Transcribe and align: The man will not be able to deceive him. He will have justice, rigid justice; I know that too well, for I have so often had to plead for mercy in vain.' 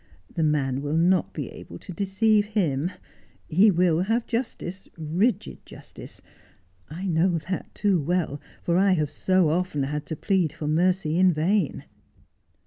The 0.33 0.41
man 0.41 0.81
will 0.81 0.97
not 0.97 1.31
be 1.31 1.49
able 1.49 1.77
to 1.77 1.93
deceive 1.93 2.45
him. 2.57 2.89
He 3.47 3.69
will 3.69 3.99
have 4.01 4.25
justice, 4.25 4.87
rigid 4.97 5.63
justice; 5.63 6.23
I 6.89 7.05
know 7.05 7.37
that 7.47 7.69
too 7.75 8.01
well, 8.01 8.41
for 8.63 8.77
I 8.79 8.93
have 8.93 9.11
so 9.11 9.51
often 9.51 9.83
had 9.83 10.07
to 10.07 10.15
plead 10.15 10.53
for 10.53 10.67
mercy 10.67 11.19
in 11.19 11.31
vain.' 11.31 11.83